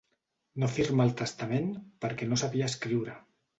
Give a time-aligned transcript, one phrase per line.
[0.63, 1.69] No firmà el testament
[2.07, 3.19] perquè no sabia escriure.